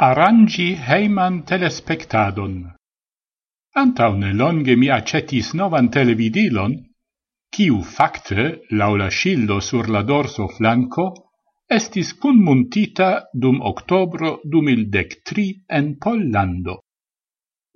[0.00, 2.54] arangi heiman telespectadon.
[3.80, 6.72] Antau ne longe mi accetis novan televidilon,
[7.54, 8.46] kiu facte,
[8.80, 11.04] laula shildo sur la dorso flanco,
[11.78, 13.10] estis cun muntita
[13.42, 16.78] dum octobro 2013 en Pollando.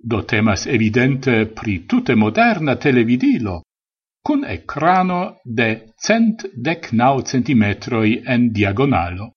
[0.09, 3.61] Do temas evidente pri tute moderna televidilo,
[4.25, 9.31] cun ecrano de cent dec centimetroi en diagonalo.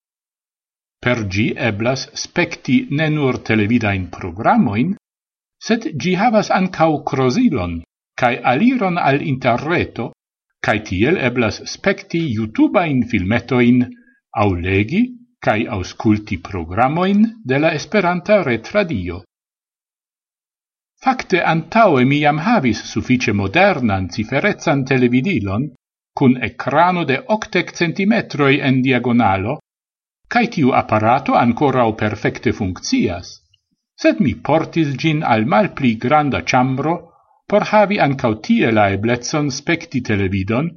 [1.05, 4.97] Per gi eblas spekti ne nur televidain programoin,
[5.67, 7.83] sed gi havas ancau crosilon,
[8.21, 10.11] cae aliron al interreto,
[10.65, 13.87] cae tiel eblas spekti YouTubeajn filmetoin,
[14.43, 15.03] au legi
[15.41, 19.23] cae ausculti programoin de la Esperanta retradio.
[20.99, 25.69] Fakte antaue mi jam havis suffice modernan ciferezzan televidilon
[26.19, 29.59] kun ekrano de 80 centimetroi en diagonalo,
[30.29, 33.41] cae tiu apparato ancora o perfecte funccias,
[33.97, 36.95] sed mi portis gin al mal pli granda chambro
[37.49, 40.69] por havi ancau tie la eblezzon specti televidon,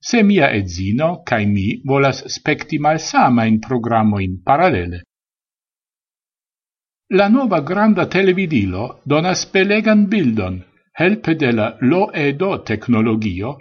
[0.00, 5.02] se mia edzino cae mi volas specti malsama in programo in parallele.
[7.12, 10.62] La nova granda televidilo donas belegan bildon,
[10.98, 13.58] helpe de la lo-edo tecnologio,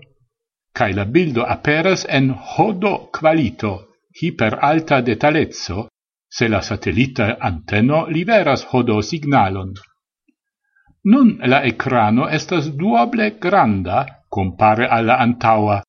[0.72, 5.88] cae la bildo aperas en hodo qualito hiper alta detalezzo
[6.28, 9.74] se la satellita anteno liveras hodo signalon.
[11.04, 15.82] Nun la ecrano estas duoble granda compare alla antaua,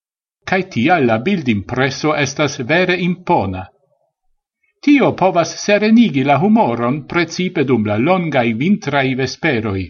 [0.45, 3.65] cae tia la bildimpresso estas vere impona.
[4.85, 9.87] Tio povas serenigi la humoron precipe dum la longai vintrai vesperoi.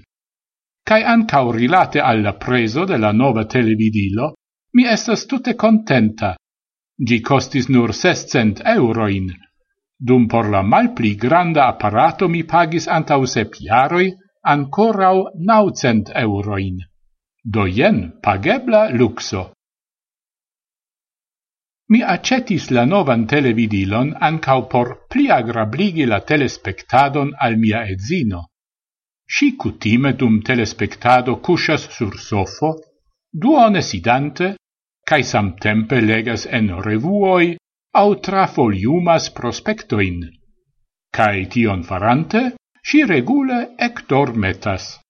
[0.85, 4.35] Cae ancau rilate alla preso de la nova televidilo,
[4.75, 6.37] mi estas tutte contenta,
[6.99, 9.27] Gi costis nur sescent euroin,
[9.99, 16.79] dum por la malpli granda apparato mi pagis antau sep jaroi ancorau naucent euroin.
[17.43, 19.53] Do jen pagebla luxo.
[21.89, 28.47] Mi accetis la novan televidilon ancau por pli agrabligi la telespectadon al mia edzino.
[29.27, 32.77] Si cutime dum telespectado cusas sur sofo,
[33.31, 34.55] duone sidante,
[35.09, 37.57] cae samtempe legas en revuoi
[37.95, 40.21] au trafoliumas prospectoin.
[41.15, 45.01] Cae tion farante, si regule ectormetas.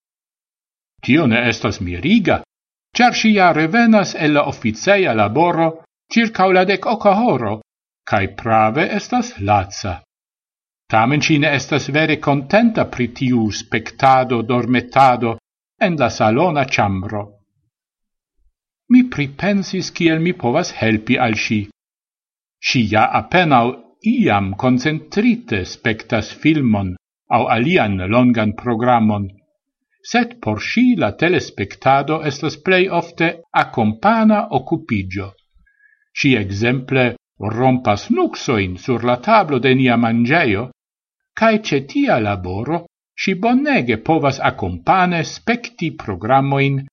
[1.05, 2.43] Tio ne estas miriga,
[2.97, 7.61] char si ja revenas el la officeia laboro circa la dec oca horo,
[8.05, 10.03] cae prave estas laza.
[10.91, 15.38] Tamen si ne estas vere contenta pri tiu spectado dormetado
[15.81, 17.44] en la salona chambro
[18.90, 21.60] mi pripensis kiel mi povas helpi al si.
[22.60, 23.72] Si ja apenau
[24.04, 26.94] iam concentrite spectas filmon
[27.36, 29.28] au alian longan programon,
[30.04, 33.28] set por si la telespectado estas plei ofte
[33.62, 35.32] accompana occupigio.
[36.12, 40.70] Si exemple rompas nuxoin sur la tablo de nia mangeio,
[41.34, 42.84] cae cetia laboro
[43.16, 46.84] si bonnege povas accompane specti programoin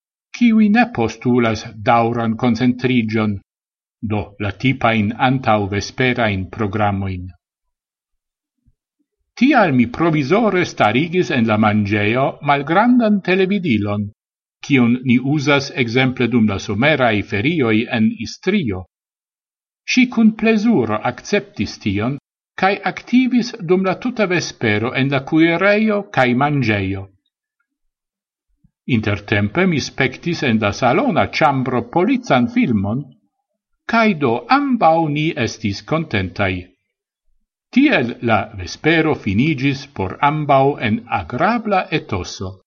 [0.41, 3.35] ciui ne postulas dauran concentrigion,
[4.11, 7.27] do la tipa in antau vesperain programoin.
[9.37, 14.09] Tial mi provisore starigis en la mangeo malgrandan televidilon,
[14.65, 18.83] kion ni usas exemple dum la somerai ferioi en Istrio.
[19.85, 22.17] Si cun plesuro acceptis tion,
[22.57, 27.09] cae activis dum la tuta vespero en la cuireio cae mangeio.
[28.87, 33.03] Intertempe mi spectis en da salona ciambro polizan filmon,
[33.85, 36.67] caido ambau ni estis contentai.
[37.71, 42.61] Tiel la vespero finigis por ambau en agrabla etoso.